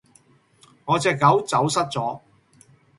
[0.85, 2.21] 我隻狗走失咗